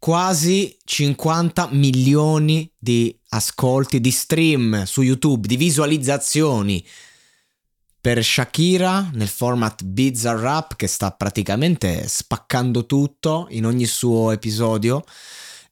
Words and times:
Quasi 0.00 0.76
50 0.82 1.68
milioni 1.72 2.68
di 2.76 3.16
ascolti, 3.28 4.00
di 4.00 4.10
stream 4.10 4.84
su 4.84 5.02
YouTube, 5.02 5.46
di 5.46 5.56
visualizzazioni. 5.56 6.84
Per 8.00 8.24
Shakira 8.24 9.10
nel 9.12 9.28
format 9.28 9.84
Bizarre 9.84 10.40
Rap 10.40 10.74
che 10.74 10.86
sta 10.86 11.10
praticamente 11.10 12.08
spaccando 12.08 12.86
tutto 12.86 13.46
in 13.50 13.66
ogni 13.66 13.84
suo 13.84 14.30
episodio. 14.30 15.04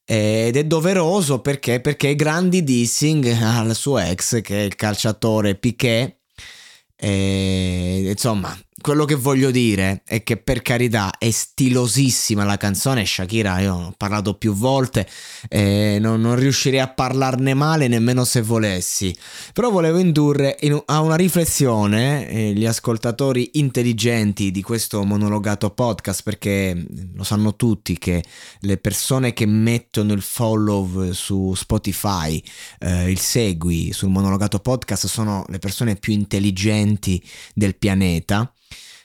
Ed 0.04 0.56
è 0.56 0.64
doveroso 0.64 1.40
perché? 1.40 1.80
Perché 1.80 2.14
grandi 2.14 2.62
dissing 2.62 3.26
al 3.42 3.74
suo 3.74 3.98
ex 3.98 4.42
che 4.42 4.60
è 4.60 4.64
il 4.64 4.76
calciatore 4.76 5.54
Piquet 5.54 6.16
e, 6.96 8.10
insomma 8.10 8.56
quello 8.80 9.04
che 9.04 9.16
voglio 9.16 9.50
dire 9.50 10.02
è 10.04 10.22
che 10.22 10.36
per 10.36 10.62
carità 10.62 11.18
è 11.18 11.30
stilosissima 11.30 12.44
la 12.44 12.56
canzone. 12.56 13.04
Shakira, 13.04 13.60
io 13.60 13.74
ho 13.74 13.94
parlato 13.96 14.34
più 14.34 14.54
volte 14.54 15.06
e 15.48 15.98
non, 16.00 16.20
non 16.20 16.36
riuscirei 16.36 16.78
a 16.78 16.88
parlarne 16.88 17.54
male 17.54 17.88
nemmeno 17.88 18.24
se 18.24 18.40
volessi, 18.42 19.14
però 19.52 19.70
volevo 19.70 19.98
indurre 19.98 20.56
in, 20.60 20.80
a 20.86 21.00
una 21.00 21.16
riflessione 21.16 22.28
eh, 22.28 22.52
gli 22.52 22.66
ascoltatori 22.66 23.50
intelligenti 23.54 24.50
di 24.50 24.62
questo 24.62 25.04
monologato 25.04 25.70
podcast 25.70 26.22
perché 26.22 26.86
lo 27.14 27.24
sanno 27.24 27.56
tutti 27.56 27.98
che 27.98 28.22
le 28.60 28.76
persone 28.76 29.32
che 29.32 29.46
mettono 29.46 30.12
il 30.12 30.22
follow 30.22 31.12
su 31.12 31.54
Spotify, 31.54 32.42
eh, 32.78 33.10
il 33.10 33.18
segui 33.18 33.92
sul 33.92 34.10
monologato 34.10 34.60
podcast 34.60 35.06
sono 35.06 35.44
le 35.48 35.58
persone 35.58 35.96
più 35.96 36.12
intelligenti 36.12 37.22
del 37.54 37.76
pianeta 37.76 38.52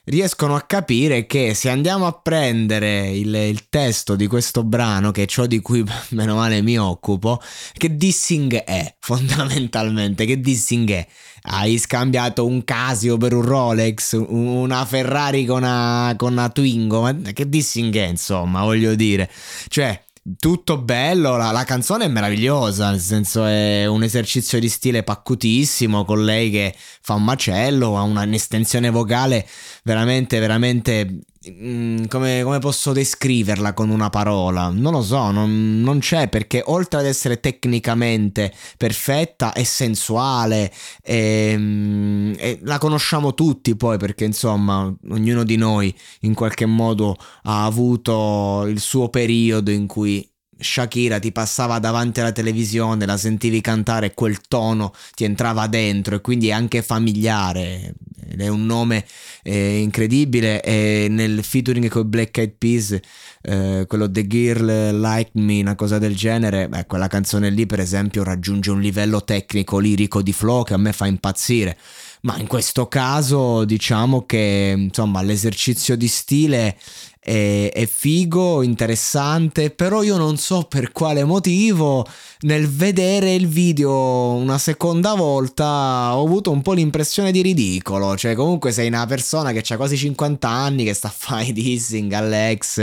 riescono 0.06 0.56
a 0.56 0.62
capire 0.62 1.26
che 1.26 1.54
se 1.54 1.70
andiamo 1.70 2.06
a 2.06 2.14
prendere 2.14 3.10
il, 3.10 3.34
il, 3.34 3.70
testo 3.70 4.16
di 4.16 4.28
questo 4.28 4.64
brano, 4.64 5.12
che 5.12 5.24
è 5.24 5.26
ciò 5.26 5.46
di 5.46 5.62
cui 5.62 5.84
meno 6.10 6.36
male 6.36 6.62
mi 6.62 6.78
occupo, 6.78 7.42
che 7.74 7.96
dissing 7.96 8.56
è 8.56 8.96
fondamentalmente? 9.00 10.26
Che 10.26 10.40
dissing 10.40 10.92
è? 10.92 11.08
Hai 11.46 11.78
scambiato 11.78 12.46
un 12.46 12.64
Casio 12.64 13.18
per 13.18 13.34
un 13.34 13.42
Rolex, 13.42 14.14
una 14.28 14.86
Ferrari 14.86 15.46
con 15.46 15.58
una, 15.58 16.14
con 16.18 16.32
una 16.34 16.50
Twingo, 16.50 17.02
ma 17.02 17.14
che 17.34 17.48
dissing 17.48 17.96
è 17.96 18.08
insomma, 18.08 18.64
voglio 18.64 18.96
dire? 18.96 19.30
Cioè, 19.68 20.02
tutto 20.38 20.78
bello, 20.78 21.36
la, 21.36 21.52
la, 21.52 21.64
canzone 21.66 22.06
è 22.06 22.08
meravigliosa, 22.08 22.92
nel 22.92 23.00
senso 23.00 23.46
è 23.46 23.86
un 23.86 24.04
esercizio 24.04 24.60
di 24.60 24.70
stile 24.70 25.04
paccutissimo 25.04 26.06
con 26.06 26.24
lei 26.24 26.50
che 26.50 26.74
fa 26.78 27.16
un 27.16 27.24
macello, 27.24 27.98
ha 27.98 28.02
un'estensione 28.02 28.90
vocale 28.90 29.48
veramente, 29.84 30.40
veramente... 30.40 31.20
Mm, 31.50 32.06
come, 32.06 32.42
come, 32.44 32.60
posso 32.60 32.94
descriverla 32.94 33.74
con 33.74 33.90
una 33.90 34.10
parola? 34.10 34.70
Non 34.70 34.94
lo 34.94 35.02
so, 35.02 35.30
non, 35.32 35.82
non, 35.82 36.00
c'è 36.00 36.30
perché 36.30 36.62
oltre 36.68 37.00
ad 37.00 37.06
essere 37.06 37.42
tecnicamente 37.42 38.54
perfetta 38.78 39.52
è 39.52 39.64
sensuale 39.64 40.72
e, 41.02 41.54
mm, 41.58 42.34
e 42.38 42.60
la 42.64 42.78
conosciamo 42.78 43.34
tutti 43.34 43.76
poi 43.76 43.98
perché 43.98 44.24
insomma 44.24 44.94
ognuno 45.10 45.44
di 45.44 45.58
noi 45.58 45.94
in 46.22 46.34
qualche 46.34 46.66
modo 46.66 47.18
ha 47.44 47.66
avuto 47.66 48.66
il 48.68 48.80
suo 48.80 49.10
periodo 49.10 49.70
in 49.72 49.86
cui 49.86 50.26
Shakira 50.58 51.20
ti 51.20 51.32
passava 51.32 51.80
davanti 51.80 52.20
alla 52.20 52.32
televisione, 52.32 53.06
la 53.06 53.18
sentivi 53.18 53.62
cantare 53.62 54.14
quel 54.14 54.40
tono 54.42 54.94
ti 55.16 55.24
entrava 55.24 55.68
dentro 55.68 56.16
e 56.16 56.22
quindi 56.22 56.50
è 56.50 56.52
anche 56.52 56.82
familiare. 56.82 57.94
È 58.36 58.48
un 58.48 58.66
nome 58.66 59.06
eh, 59.44 59.80
incredibile. 59.80 60.62
E 60.62 61.08
nel 61.10 61.44
featuring 61.44 61.88
con 61.90 62.10
Black 62.10 62.38
Eyed 62.38 62.56
Peas 62.58 63.00
eh, 63.42 63.86
quello 63.88 64.10
The 64.10 64.26
Girl 64.26 65.00
Like 65.00 65.32
Me 65.34 65.60
una 65.60 65.76
cosa 65.76 65.98
del 65.98 66.16
genere 66.16 66.70
beh, 66.70 66.86
quella 66.86 67.08
canzone 67.08 67.50
lì 67.50 67.66
per 67.66 67.82
esempio 67.82 68.24
raggiunge 68.24 68.72
un 68.72 68.80
livello 68.80 69.24
tecnico 69.24 69.80
lirico 69.80 70.22
di 70.22 70.32
flow 70.32 70.64
che 70.64 70.74
a 70.74 70.78
me 70.78 70.94
fa 70.94 71.08
impazzire 71.08 71.78
ma 72.24 72.38
in 72.38 72.48
questo 72.48 72.88
caso 72.88 73.66
diciamo 73.66 74.26
che 74.26 74.74
insomma 74.78 75.22
l'esercizio 75.22 75.98
di 75.98 76.08
stile 76.08 76.78
è, 77.20 77.70
è, 77.74 77.86
figo, 77.86 78.62
interessante, 78.64 79.70
però 79.70 80.04
io 80.04 80.18
non 80.18 80.38
so 80.38 80.64
per 80.64 80.92
quale 80.92 81.24
motivo 81.24 82.06
nel 82.42 82.70
vedere 82.70 83.34
il 83.34 83.48
video 83.48 84.34
una 84.34 84.58
seconda 84.58 85.14
volta 85.14 86.16
ho 86.16 86.26
avuto 86.26 86.52
un 86.52 86.62
po' 86.62 86.74
l'impressione 86.74 87.32
di 87.32 87.42
ridicolo, 87.42 88.18
cioè 88.18 88.36
comunque 88.36 88.74
sei 88.74 88.88
una 88.88 89.06
persona 89.06 89.52
che 89.54 89.64
ha 89.74 89.78
quasi 89.78 89.96
50 89.98 90.48
anni 90.50 90.84
che 90.84 90.94
sta 90.94 91.08
a 91.08 91.16
fare 91.16 91.52
dissing 91.54 92.12
all'ex, 92.12 92.78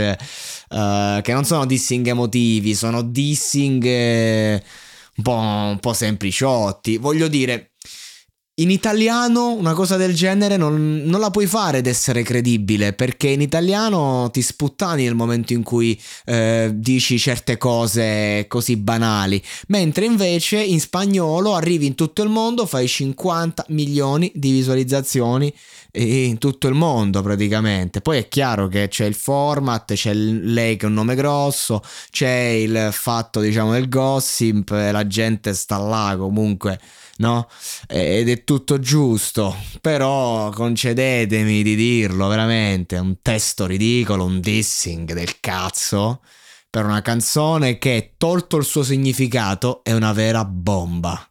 uh, 0.69 1.21
che 1.21 1.33
non 1.33 1.45
sono 1.45 1.65
dissing 1.65 2.07
emotivi, 2.07 2.73
sono 2.73 3.03
dissing 3.03 3.83
eh, 3.85 4.63
un, 5.17 5.23
po', 5.23 5.35
un 5.35 5.77
po' 5.79 5.93
sempliciotti, 5.93 6.97
voglio 6.97 7.27
dire 7.27 7.70
in 8.61 8.69
italiano 8.69 9.53
una 9.53 9.73
cosa 9.73 9.97
del 9.97 10.13
genere 10.13 10.57
non, 10.57 11.01
non, 11.05 11.19
la 11.19 11.31
puoi 11.31 11.47
fare 11.47 11.79
ed 11.79 11.87
essere 11.87 12.21
credibile 12.21 12.93
perché 12.93 13.27
in 13.29 13.41
italiano 13.41 14.29
ti 14.31 14.41
sputtani 14.41 15.03
nel 15.03 15.15
momento 15.15 15.53
in 15.53 15.63
cui 15.63 15.99
eh, 16.25 16.71
dici 16.73 17.17
certe 17.17 17.57
cose 17.57 18.45
così 18.47 18.77
banali, 18.77 19.41
mentre 19.67 20.05
invece 20.05 20.61
in 20.61 20.79
spagnolo 20.79 21.55
arrivi 21.55 21.85
in 21.85 21.95
tutto 21.95 22.23
il 22.23 22.29
mondo, 22.29 22.65
fai 22.65 22.87
50 22.87 23.65
milioni 23.69 24.31
di 24.35 24.51
visualizzazioni 24.51 25.53
in 25.93 26.37
tutto 26.37 26.67
il 26.67 26.73
mondo 26.73 27.21
praticamente. 27.21 28.01
Poi 28.01 28.19
è 28.19 28.27
chiaro 28.27 28.67
che 28.67 28.87
c'è 28.87 29.05
il 29.05 29.15
format, 29.15 29.93
c'è 29.93 30.13
lei 30.13 30.77
che 30.77 30.85
è 30.85 30.89
un 30.89 30.93
nome 30.93 31.15
grosso, 31.15 31.81
c'è 32.09 32.29
il 32.29 32.89
fatto 32.91 33.39
diciamo 33.39 33.73
del 33.73 33.89
gossip, 33.89 34.69
la 34.69 35.05
gente 35.07 35.53
sta 35.53 35.77
là 35.77 36.15
comunque 36.17 36.79
no? 37.21 37.47
Ed 37.87 38.27
è 38.27 38.43
tutto 38.43 38.79
giusto, 38.79 39.55
però 39.79 40.49
concedetemi 40.49 41.63
di 41.63 41.75
dirlo 41.75 42.27
veramente, 42.27 42.97
un 42.97 43.21
testo 43.21 43.65
ridicolo, 43.65 44.25
un 44.25 44.41
dissing 44.41 45.13
del 45.13 45.39
cazzo 45.39 46.21
per 46.69 46.85
una 46.85 47.01
canzone 47.01 47.77
che, 47.77 48.15
tolto 48.17 48.57
il 48.57 48.65
suo 48.65 48.83
significato, 48.83 49.81
è 49.83 49.93
una 49.93 50.13
vera 50.13 50.43
bomba. 50.43 51.25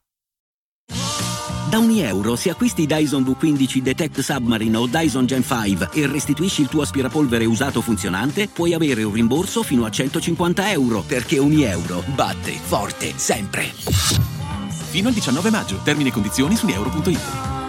Da 1.70 1.78
ogni 1.78 2.02
euro, 2.02 2.34
se 2.34 2.50
acquisti 2.50 2.84
Dyson 2.84 3.22
V15 3.22 3.78
Detect 3.78 4.20
Submarine 4.20 4.76
o 4.76 4.86
Dyson 4.88 5.24
Gen 5.24 5.44
5 5.44 5.90
e 5.92 6.06
restituisci 6.08 6.62
il 6.62 6.68
tuo 6.68 6.82
aspirapolvere 6.82 7.44
usato 7.44 7.80
funzionante, 7.80 8.48
puoi 8.48 8.74
avere 8.74 9.04
un 9.04 9.12
rimborso 9.12 9.62
fino 9.62 9.84
a 9.84 9.90
150 9.90 10.72
euro, 10.72 11.02
perché 11.06 11.38
ogni 11.38 11.62
euro 11.62 12.02
batte 12.14 12.50
forte 12.52 13.12
sempre. 13.16 14.39
Fino 14.90 15.06
al 15.06 15.14
19 15.14 15.50
maggio. 15.50 15.78
Termini 15.84 16.08
e 16.08 16.12
condizioni 16.12 16.56
su 16.56 16.66
euro.it. 16.66 17.59